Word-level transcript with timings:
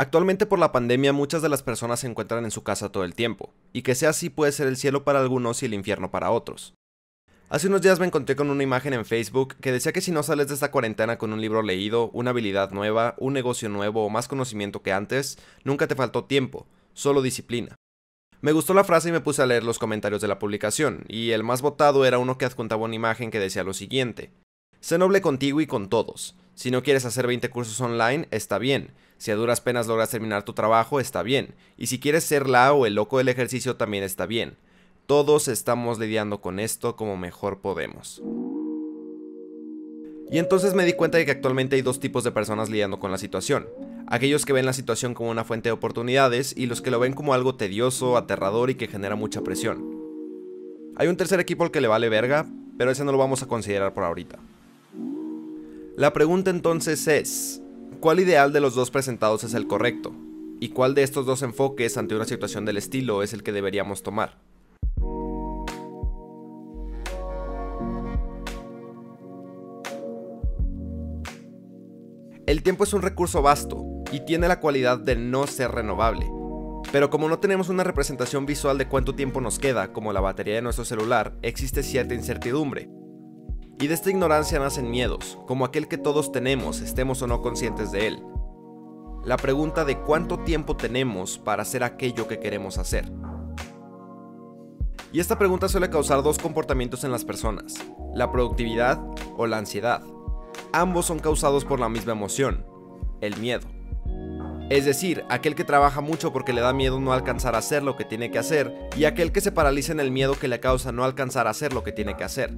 Actualmente 0.00 0.46
por 0.46 0.58
la 0.58 0.72
pandemia 0.72 1.12
muchas 1.12 1.42
de 1.42 1.50
las 1.50 1.62
personas 1.62 2.00
se 2.00 2.06
encuentran 2.06 2.46
en 2.46 2.50
su 2.50 2.62
casa 2.62 2.90
todo 2.90 3.04
el 3.04 3.14
tiempo, 3.14 3.52
y 3.74 3.82
que 3.82 3.94
sea 3.94 4.08
así 4.08 4.30
puede 4.30 4.50
ser 4.50 4.66
el 4.66 4.78
cielo 4.78 5.04
para 5.04 5.20
algunos 5.20 5.62
y 5.62 5.66
el 5.66 5.74
infierno 5.74 6.10
para 6.10 6.30
otros. 6.30 6.72
Hace 7.50 7.66
unos 7.66 7.82
días 7.82 8.00
me 8.00 8.06
encontré 8.06 8.34
con 8.34 8.48
una 8.48 8.62
imagen 8.62 8.94
en 8.94 9.04
Facebook 9.04 9.56
que 9.60 9.72
decía 9.72 9.92
que 9.92 10.00
si 10.00 10.10
no 10.10 10.22
sales 10.22 10.48
de 10.48 10.54
esta 10.54 10.70
cuarentena 10.70 11.18
con 11.18 11.34
un 11.34 11.42
libro 11.42 11.60
leído, 11.60 12.08
una 12.14 12.30
habilidad 12.30 12.70
nueva, 12.70 13.14
un 13.18 13.34
negocio 13.34 13.68
nuevo 13.68 14.02
o 14.02 14.08
más 14.08 14.26
conocimiento 14.26 14.80
que 14.80 14.94
antes, 14.94 15.36
nunca 15.64 15.86
te 15.86 15.96
faltó 15.96 16.24
tiempo, 16.24 16.66
solo 16.94 17.20
disciplina. 17.20 17.76
Me 18.40 18.52
gustó 18.52 18.72
la 18.72 18.84
frase 18.84 19.10
y 19.10 19.12
me 19.12 19.20
puse 19.20 19.42
a 19.42 19.46
leer 19.46 19.64
los 19.64 19.78
comentarios 19.78 20.22
de 20.22 20.28
la 20.28 20.38
publicación, 20.38 21.04
y 21.08 21.32
el 21.32 21.42
más 21.42 21.60
votado 21.60 22.06
era 22.06 22.16
uno 22.16 22.38
que 22.38 22.46
adjuntaba 22.46 22.84
una 22.84 22.94
imagen 22.94 23.30
que 23.30 23.38
decía 23.38 23.64
lo 23.64 23.74
siguiente. 23.74 24.32
Sé 24.80 24.96
noble 24.96 25.20
contigo 25.20 25.60
y 25.60 25.66
con 25.66 25.90
todos. 25.90 26.36
Si 26.54 26.70
no 26.70 26.82
quieres 26.82 27.04
hacer 27.04 27.26
20 27.26 27.50
cursos 27.50 27.78
online, 27.82 28.28
está 28.30 28.56
bien. 28.58 28.94
Si 29.20 29.30
a 29.30 29.36
duras 29.36 29.60
penas 29.60 29.86
logras 29.86 30.08
terminar 30.08 30.44
tu 30.44 30.54
trabajo, 30.54 30.98
está 30.98 31.22
bien. 31.22 31.54
Y 31.76 31.88
si 31.88 32.00
quieres 32.00 32.24
ser 32.24 32.48
la 32.48 32.72
o 32.72 32.86
el 32.86 32.94
loco 32.94 33.18
del 33.18 33.28
ejercicio, 33.28 33.76
también 33.76 34.02
está 34.02 34.24
bien. 34.24 34.56
Todos 35.04 35.46
estamos 35.46 35.98
lidiando 35.98 36.40
con 36.40 36.58
esto 36.58 36.96
como 36.96 37.18
mejor 37.18 37.58
podemos. 37.58 38.22
Y 40.30 40.38
entonces 40.38 40.72
me 40.72 40.86
di 40.86 40.94
cuenta 40.94 41.18
de 41.18 41.26
que 41.26 41.32
actualmente 41.32 41.76
hay 41.76 41.82
dos 41.82 42.00
tipos 42.00 42.24
de 42.24 42.32
personas 42.32 42.70
lidiando 42.70 42.98
con 42.98 43.12
la 43.12 43.18
situación. 43.18 43.68
Aquellos 44.06 44.46
que 44.46 44.54
ven 44.54 44.64
la 44.64 44.72
situación 44.72 45.12
como 45.12 45.28
una 45.28 45.44
fuente 45.44 45.68
de 45.68 45.74
oportunidades 45.74 46.56
y 46.56 46.64
los 46.64 46.80
que 46.80 46.90
lo 46.90 46.98
ven 46.98 47.12
como 47.12 47.34
algo 47.34 47.56
tedioso, 47.56 48.16
aterrador 48.16 48.70
y 48.70 48.76
que 48.76 48.88
genera 48.88 49.16
mucha 49.16 49.42
presión. 49.42 49.84
Hay 50.96 51.08
un 51.08 51.18
tercer 51.18 51.40
equipo 51.40 51.64
al 51.64 51.70
que 51.70 51.82
le 51.82 51.88
vale 51.88 52.08
verga, 52.08 52.46
pero 52.78 52.90
ese 52.90 53.04
no 53.04 53.12
lo 53.12 53.18
vamos 53.18 53.42
a 53.42 53.46
considerar 53.46 53.92
por 53.92 54.04
ahorita. 54.04 54.38
La 55.98 56.14
pregunta 56.14 56.48
entonces 56.48 57.06
es, 57.06 57.60
¿cuál 58.00 58.18
ideal 58.18 58.52
de 58.52 58.60
los 58.60 58.74
dos 58.74 58.90
presentados 58.90 59.44
es 59.44 59.52
el 59.52 59.66
correcto? 59.66 60.12
¿Y 60.58 60.70
cuál 60.70 60.94
de 60.94 61.02
estos 61.02 61.26
dos 61.26 61.42
enfoques 61.42 61.98
ante 61.98 62.16
una 62.16 62.24
situación 62.24 62.64
del 62.64 62.78
estilo 62.78 63.22
es 63.22 63.34
el 63.34 63.42
que 63.42 63.52
deberíamos 63.52 64.02
tomar? 64.02 64.38
El 72.46 72.62
tiempo 72.62 72.84
es 72.84 72.92
un 72.94 73.02
recurso 73.02 73.42
vasto 73.42 73.84
y 74.10 74.24
tiene 74.24 74.48
la 74.48 74.60
cualidad 74.60 74.98
de 74.98 75.16
no 75.16 75.46
ser 75.46 75.70
renovable. 75.70 76.26
Pero 76.90 77.10
como 77.10 77.28
no 77.28 77.38
tenemos 77.38 77.68
una 77.68 77.84
representación 77.84 78.46
visual 78.46 78.78
de 78.78 78.88
cuánto 78.88 79.14
tiempo 79.14 79.40
nos 79.40 79.58
queda, 79.58 79.92
como 79.92 80.12
la 80.12 80.20
batería 80.20 80.56
de 80.56 80.62
nuestro 80.62 80.84
celular, 80.84 81.36
existe 81.42 81.82
cierta 81.82 82.14
incertidumbre. 82.14 82.88
Y 83.80 83.86
de 83.86 83.94
esta 83.94 84.10
ignorancia 84.10 84.58
nacen 84.58 84.90
miedos, 84.90 85.38
como 85.46 85.64
aquel 85.64 85.88
que 85.88 85.96
todos 85.96 86.32
tenemos, 86.32 86.82
estemos 86.82 87.22
o 87.22 87.26
no 87.26 87.40
conscientes 87.40 87.90
de 87.90 88.08
él. 88.08 88.22
La 89.24 89.38
pregunta 89.38 89.86
de 89.86 89.98
cuánto 89.98 90.40
tiempo 90.40 90.76
tenemos 90.76 91.38
para 91.38 91.62
hacer 91.62 91.82
aquello 91.82 92.28
que 92.28 92.38
queremos 92.38 92.76
hacer. 92.76 93.10
Y 95.12 95.20
esta 95.20 95.38
pregunta 95.38 95.66
suele 95.68 95.88
causar 95.88 96.22
dos 96.22 96.38
comportamientos 96.38 97.04
en 97.04 97.10
las 97.10 97.24
personas, 97.24 97.74
la 98.14 98.30
productividad 98.30 99.00
o 99.38 99.46
la 99.46 99.56
ansiedad. 99.56 100.02
Ambos 100.72 101.06
son 101.06 101.18
causados 101.18 101.64
por 101.64 101.80
la 101.80 101.88
misma 101.88 102.12
emoción, 102.12 102.66
el 103.22 103.38
miedo. 103.38 103.66
Es 104.68 104.84
decir, 104.84 105.24
aquel 105.30 105.54
que 105.54 105.64
trabaja 105.64 106.02
mucho 106.02 106.34
porque 106.34 106.52
le 106.52 106.60
da 106.60 106.74
miedo 106.74 107.00
no 107.00 107.14
alcanzar 107.14 107.54
a 107.54 107.58
hacer 107.58 107.82
lo 107.82 107.96
que 107.96 108.04
tiene 108.04 108.30
que 108.30 108.38
hacer, 108.38 108.90
y 108.94 109.06
aquel 109.06 109.32
que 109.32 109.40
se 109.40 109.52
paraliza 109.52 109.92
en 109.92 110.00
el 110.00 110.10
miedo 110.10 110.38
que 110.38 110.48
le 110.48 110.60
causa 110.60 110.92
no 110.92 111.02
alcanzar 111.02 111.46
a 111.46 111.50
hacer 111.50 111.72
lo 111.72 111.82
que 111.82 111.92
tiene 111.92 112.14
que 112.16 112.24
hacer. 112.24 112.54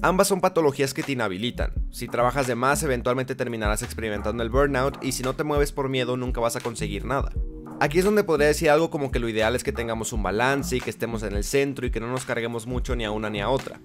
Ambas 0.00 0.28
son 0.28 0.40
patologías 0.40 0.94
que 0.94 1.02
te 1.02 1.12
inhabilitan. 1.12 1.72
Si 1.90 2.08
trabajas 2.08 2.46
de 2.46 2.54
más, 2.54 2.82
eventualmente 2.82 3.34
terminarás 3.34 3.82
experimentando 3.82 4.42
el 4.42 4.48
burnout 4.48 5.02
y 5.04 5.12
si 5.12 5.22
no 5.22 5.34
te 5.34 5.44
mueves 5.44 5.72
por 5.72 5.88
miedo, 5.88 6.16
nunca 6.16 6.40
vas 6.40 6.56
a 6.56 6.60
conseguir 6.60 7.04
nada. 7.04 7.32
Aquí 7.78 7.98
es 7.98 8.04
donde 8.04 8.24
podría 8.24 8.48
decir 8.48 8.70
algo 8.70 8.90
como 8.90 9.10
que 9.10 9.18
lo 9.18 9.28
ideal 9.28 9.54
es 9.54 9.64
que 9.64 9.72
tengamos 9.72 10.12
un 10.12 10.22
balance 10.22 10.76
y 10.76 10.80
que 10.80 10.90
estemos 10.90 11.22
en 11.22 11.34
el 11.34 11.44
centro 11.44 11.86
y 11.86 11.90
que 11.90 12.00
no 12.00 12.06
nos 12.06 12.24
carguemos 12.24 12.66
mucho 12.66 12.96
ni 12.96 13.04
a 13.04 13.10
una 13.10 13.28
ni 13.28 13.40
a 13.40 13.48
otra. 13.48 13.80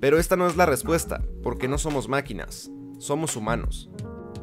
Pero 0.00 0.18
esta 0.18 0.36
no 0.36 0.46
es 0.46 0.56
la 0.56 0.66
respuesta, 0.66 1.22
porque 1.42 1.68
no 1.68 1.78
somos 1.78 2.08
máquinas, 2.08 2.70
somos 2.98 3.36
humanos. 3.36 3.90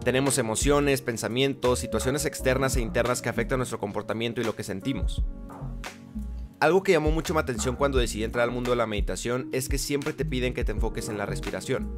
Tenemos 0.03 0.38
emociones, 0.39 1.01
pensamientos, 1.01 1.79
situaciones 1.79 2.25
externas 2.25 2.75
e 2.75 2.81
internas 2.81 3.22
que 3.22 3.29
afectan 3.29 3.59
nuestro 3.59 3.79
comportamiento 3.79 4.41
y 4.41 4.44
lo 4.44 4.56
que 4.56 4.63
sentimos. 4.63 5.23
Algo 6.61 6.83
que 6.83 6.91
llamó 6.91 7.09
mucho 7.09 7.33
mi 7.33 7.39
atención 7.39 7.75
cuando 7.75 7.97
decidí 7.97 8.23
entrar 8.23 8.44
al 8.44 8.53
mundo 8.53 8.69
de 8.69 8.75
la 8.75 8.85
meditación 8.85 9.49
es 9.51 9.67
que 9.67 9.79
siempre 9.79 10.13
te 10.13 10.25
piden 10.25 10.53
que 10.53 10.63
te 10.63 10.72
enfoques 10.72 11.09
en 11.09 11.17
la 11.17 11.25
respiración. 11.25 11.91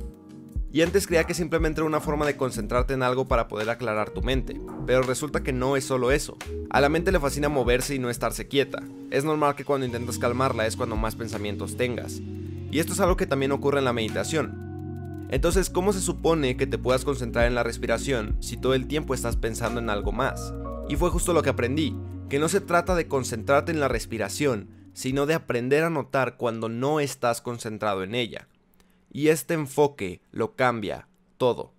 Y 0.71 0.83
antes 0.83 1.05
creía 1.05 1.25
que 1.25 1.33
simplemente 1.33 1.81
era 1.81 1.85
una 1.85 1.99
forma 1.99 2.25
de 2.25 2.37
concentrarte 2.37 2.93
en 2.93 3.03
algo 3.03 3.27
para 3.27 3.49
poder 3.49 3.69
aclarar 3.69 4.11
tu 4.11 4.21
mente, 4.21 4.61
pero 4.87 5.01
resulta 5.01 5.43
que 5.43 5.51
no 5.51 5.75
es 5.75 5.83
solo 5.83 6.13
eso. 6.13 6.37
A 6.69 6.79
la 6.79 6.87
mente 6.87 7.11
le 7.11 7.19
fascina 7.19 7.49
moverse 7.49 7.93
y 7.93 7.99
no 7.99 8.09
estarse 8.09 8.47
quieta. 8.47 8.81
Es 9.11 9.25
normal 9.25 9.55
que 9.55 9.65
cuando 9.65 9.85
intentas 9.85 10.17
calmarla 10.17 10.65
es 10.65 10.77
cuando 10.77 10.95
más 10.95 11.17
pensamientos 11.17 11.75
tengas. 11.75 12.21
Y 12.71 12.79
esto 12.79 12.93
es 12.93 13.01
algo 13.01 13.17
que 13.17 13.27
también 13.27 13.51
ocurre 13.51 13.79
en 13.79 13.85
la 13.85 13.91
meditación. 13.91 15.27
Entonces, 15.29 15.69
¿cómo 15.69 15.91
se 15.91 15.99
supone 15.99 16.55
que 16.55 16.67
te 16.67 16.77
puedas 16.77 17.03
concentrar 17.03 17.47
en 17.47 17.55
la 17.55 17.63
respiración 17.63 18.37
si 18.39 18.55
todo 18.55 18.75
el 18.75 18.87
tiempo 18.87 19.13
estás 19.13 19.35
pensando 19.35 19.81
en 19.81 19.89
algo 19.89 20.13
más? 20.13 20.53
Y 20.87 20.95
fue 20.95 21.09
justo 21.09 21.33
lo 21.33 21.43
que 21.43 21.49
aprendí, 21.49 21.97
que 22.33 22.39
no 22.39 22.49
se 22.49 22.61
trata 22.61 22.95
de 22.95 23.07
concentrarte 23.07 23.71
en 23.71 23.79
la 23.79 23.87
respiración, 23.87 24.67
sino 24.93 25.27
de 25.27 25.35
aprender 25.35 25.83
a 25.83 25.91
notar 25.91 26.35
cuando 26.35 26.67
no 26.67 26.99
estás 26.99 27.41
concentrado 27.41 28.01
en 28.01 28.15
ella. 28.15 28.47
Y 29.11 29.27
este 29.27 29.53
enfoque 29.53 30.19
lo 30.31 30.55
cambia 30.55 31.07
todo. 31.37 31.73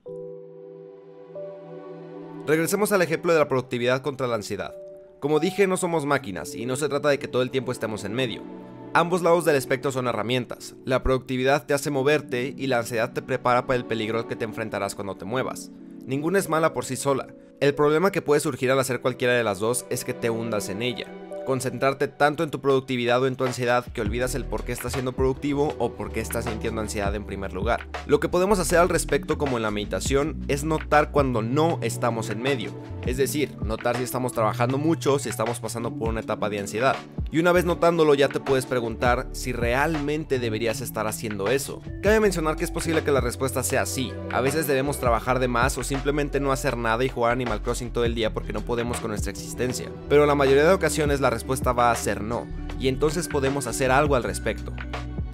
Regresemos 2.47 2.93
al 2.93 3.03
ejemplo 3.03 3.33
de 3.33 3.41
la 3.41 3.49
productividad 3.49 4.01
contra 4.01 4.29
la 4.29 4.37
ansiedad. 4.37 4.77
Como 5.19 5.41
dije, 5.41 5.67
no 5.67 5.77
somos 5.77 6.07
máquinas 6.07 6.55
y 6.55 6.67
no 6.67 6.77
se 6.77 6.89
trata 6.89 7.09
de 7.09 7.19
que 7.19 7.27
todo 7.27 7.43
el 7.43 7.51
tiempo 7.51 7.73
estemos 7.73 8.05
en 8.05 8.13
medio. 8.13 8.45
Ambos 8.93 9.23
lados 9.23 9.45
del 9.45 9.57
espectro 9.57 9.91
son 9.91 10.07
herramientas. 10.07 10.77
La 10.85 11.03
productividad 11.03 11.67
te 11.67 11.75
hace 11.75 11.91
moverte 11.91 12.55
y 12.57 12.69
la 12.69 12.79
ansiedad 12.79 13.13
te 13.13 13.23
prepara 13.23 13.67
para 13.67 13.77
el 13.77 13.87
peligro 13.87 14.29
que 14.29 14.37
te 14.37 14.45
enfrentarás 14.45 14.95
cuando 14.95 15.17
te 15.17 15.25
muevas. 15.25 15.73
Ninguna 16.07 16.39
es 16.39 16.49
mala 16.49 16.73
por 16.73 16.85
sí 16.85 16.95
sola. 16.95 17.27
El 17.65 17.75
problema 17.75 18.13
que 18.13 18.21
puede 18.21 18.43
surgir 18.43 18.71
al 18.71 18.79
hacer 18.79 19.01
cualquiera 19.01 19.33
de 19.33 19.43
las 19.43 19.59
dos 19.59 19.87
es 19.89 20.05
que 20.05 20.13
te 20.13 20.29
hundas 20.29 20.69
en 20.69 20.83
ella 20.83 21.07
concentrarte 21.45 22.09
tanto 22.09 22.43
en 22.43 22.51
tu 22.51 22.61
productividad 22.61 23.23
o 23.23 23.27
en 23.27 23.37
tu 23.37 23.45
ansiedad 23.45 23.85
que 23.93 24.01
olvidas 24.01 24.35
el 24.35 24.45
por 24.45 24.65
qué 24.65 24.73
estás 24.73 24.95
siendo 24.95 25.13
productivo 25.13 25.75
o 25.79 25.93
por 25.93 26.11
qué 26.11 26.21
estás 26.21 26.47
sintiendo 26.47 26.81
ansiedad 26.81 27.15
en 27.15 27.25
primer 27.25 27.53
lugar. 27.53 27.87
Lo 28.07 28.21
que 28.21 28.29
podemos 28.29 28.59
hacer 28.59 28.79
al 28.79 28.89
respecto 28.89 29.39
como 29.39 29.57
en 29.57 29.63
la 29.63 29.71
meditación 29.71 30.45
es 30.49 30.65
notar 30.65 31.11
cuando 31.11 31.43
no 31.43 31.79
estamos 31.83 32.31
en 32.31 32.43
medio, 32.43 32.71
es 33.07 33.17
decir, 33.17 33.57
notar 33.63 33.97
si 33.97 34.03
estamos 34.03 34.33
trabajando 34.33 34.79
mucho, 34.79 35.19
si 35.19 35.29
estamos 35.29 35.61
pasando 35.61 35.93
por 35.93 36.09
una 36.09 36.21
etapa 36.21 36.49
de 36.49 36.61
ansiedad. 36.61 36.97
Y 37.35 37.41
una 37.41 37.51
vez 37.51 37.65
notándolo 37.65 38.15
ya 38.15 38.29
te 38.29 38.39
puedes 38.39 38.65
preguntar 38.65 39.27
si 39.33 39.53
realmente 39.53 40.39
deberías 40.39 40.81
estar 40.81 41.09
haciendo 41.09 41.49
eso. 41.49 41.83
Cabe 42.01 42.21
mencionar 42.21 42.55
que 42.55 42.63
es 42.63 42.71
posible 42.71 43.03
que 43.03 43.11
la 43.11 43.21
respuesta 43.21 43.65
sea 43.65 43.87
sí, 43.87 44.13
a 44.31 44.41
veces 44.41 44.69
debemos 44.69 45.01
trabajar 45.01 45.41
de 45.41 45.49
más 45.49 45.77
o 45.77 45.83
simplemente 45.83 46.39
no 46.39 46.53
hacer 46.53 46.77
nada 46.77 47.03
y 47.03 47.09
jugar 47.09 47.33
Animal 47.33 47.61
Crossing 47.61 47.91
todo 47.91 48.05
el 48.05 48.15
día 48.15 48.33
porque 48.33 48.53
no 48.53 48.61
podemos 48.61 49.01
con 49.01 49.11
nuestra 49.11 49.33
existencia, 49.33 49.91
pero 50.09 50.27
la 50.27 50.37
mayoría 50.37 50.63
de 50.63 50.75
ocasiones 50.75 51.21
la 51.21 51.29
respuesta 51.29 51.73
va 51.73 51.91
a 51.91 51.97
ser 51.97 52.21
no, 52.21 52.47
y 52.79 52.87
entonces 52.87 53.27
podemos 53.27 53.67
hacer 53.67 53.91
algo 53.91 54.15
al 54.15 54.23
respecto. 54.23 54.73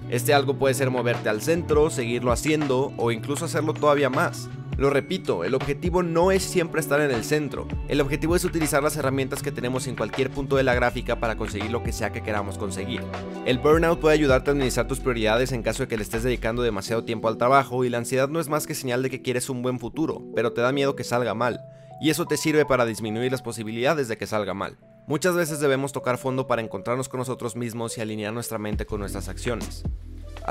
Este 0.09 0.33
algo 0.33 0.55
puede 0.55 0.73
ser 0.73 0.89
moverte 0.89 1.29
al 1.29 1.43
centro, 1.43 1.91
seguirlo 1.91 2.31
haciendo 2.31 2.93
o 2.97 3.11
incluso 3.11 3.45
hacerlo 3.45 3.75
todavía 3.75 4.09
más. 4.09 4.49
Lo 4.81 4.89
repito, 4.89 5.43
el 5.43 5.53
objetivo 5.53 6.01
no 6.01 6.31
es 6.31 6.41
siempre 6.41 6.81
estar 6.81 6.99
en 7.01 7.11
el 7.11 7.23
centro, 7.23 7.67
el 7.87 8.01
objetivo 8.01 8.35
es 8.35 8.43
utilizar 8.45 8.81
las 8.81 8.97
herramientas 8.97 9.43
que 9.43 9.51
tenemos 9.51 9.85
en 9.85 9.95
cualquier 9.95 10.31
punto 10.31 10.55
de 10.55 10.63
la 10.63 10.73
gráfica 10.73 11.19
para 11.19 11.37
conseguir 11.37 11.69
lo 11.69 11.83
que 11.83 11.91
sea 11.91 12.11
que 12.11 12.23
queramos 12.23 12.57
conseguir. 12.57 13.03
El 13.45 13.59
burnout 13.59 13.99
puede 13.99 14.15
ayudarte 14.15 14.49
a 14.49 14.53
administrar 14.53 14.87
tus 14.87 14.99
prioridades 14.99 15.51
en 15.51 15.61
caso 15.61 15.83
de 15.83 15.87
que 15.87 15.97
le 15.97 16.01
estés 16.01 16.23
dedicando 16.23 16.63
demasiado 16.63 17.03
tiempo 17.03 17.27
al 17.27 17.37
trabajo 17.37 17.85
y 17.85 17.89
la 17.89 17.99
ansiedad 17.99 18.27
no 18.27 18.39
es 18.39 18.49
más 18.49 18.65
que 18.65 18.73
señal 18.73 19.03
de 19.03 19.11
que 19.11 19.21
quieres 19.21 19.51
un 19.51 19.61
buen 19.61 19.77
futuro, 19.77 20.23
pero 20.33 20.51
te 20.51 20.61
da 20.61 20.71
miedo 20.71 20.95
que 20.95 21.03
salga 21.03 21.35
mal, 21.35 21.61
y 22.01 22.09
eso 22.09 22.25
te 22.25 22.35
sirve 22.35 22.65
para 22.65 22.87
disminuir 22.87 23.31
las 23.31 23.43
posibilidades 23.43 24.07
de 24.07 24.17
que 24.17 24.25
salga 24.25 24.55
mal. 24.55 24.79
Muchas 25.05 25.35
veces 25.35 25.59
debemos 25.59 25.91
tocar 25.91 26.17
fondo 26.17 26.47
para 26.47 26.63
encontrarnos 26.63 27.07
con 27.07 27.19
nosotros 27.19 27.55
mismos 27.55 27.99
y 27.99 28.01
alinear 28.01 28.33
nuestra 28.33 28.57
mente 28.57 28.87
con 28.87 28.99
nuestras 28.99 29.29
acciones. 29.29 29.83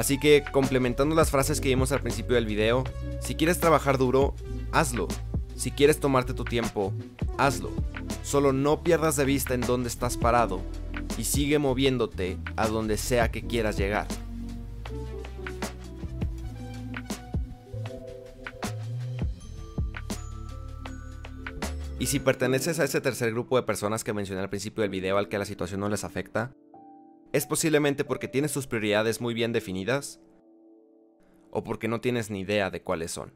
Así 0.01 0.19
que, 0.19 0.43
complementando 0.51 1.15
las 1.15 1.31
frases 1.31 1.61
que 1.61 1.69
vimos 1.69 1.93
al 1.93 2.01
principio 2.01 2.35
del 2.35 2.47
video, 2.47 2.85
si 3.21 3.35
quieres 3.35 3.61
trabajar 3.61 3.99
duro, 3.99 4.35
hazlo. 4.73 5.09
Si 5.55 5.73
quieres 5.73 6.01
tomarte 6.01 6.33
tu 6.33 6.43
tiempo, 6.43 6.95
hazlo. 7.37 7.71
Solo 8.23 8.55
no 8.55 8.83
pierdas 8.83 9.17
de 9.17 9.27
vista 9.27 9.53
en 9.53 9.61
dónde 9.61 9.91
estás 9.91 10.17
parado 10.17 10.63
y 11.19 11.25
sigue 11.25 11.59
moviéndote 11.59 12.39
a 12.57 12.67
donde 12.69 12.97
sea 12.97 13.31
que 13.31 13.47
quieras 13.47 13.77
llegar. 13.77 14.07
Y 21.99 22.07
si 22.07 22.21
perteneces 22.21 22.81
a 22.81 22.85
ese 22.85 23.03
tercer 23.03 23.33
grupo 23.33 23.57
de 23.57 23.65
personas 23.65 24.03
que 24.03 24.15
mencioné 24.15 24.41
al 24.41 24.49
principio 24.49 24.81
del 24.81 24.91
video 24.91 25.19
al 25.19 25.29
que 25.29 25.37
la 25.37 25.45
situación 25.45 25.81
no 25.81 25.91
les 25.91 26.05
afecta, 26.05 26.53
es 27.33 27.47
posiblemente 27.47 28.05
porque 28.05 28.29
tienes 28.29 28.53
tus 28.53 28.67
prioridades 28.67 29.21
muy 29.21 29.35
bien 29.35 29.53
definidas 29.53 30.21
o 31.51 31.63
porque 31.65 31.89
no 31.89 32.01
tienes 32.01 32.31
ni 32.31 32.41
idea 32.41 32.71
de 32.71 32.83
cuáles 32.83 33.11
son. 33.11 33.33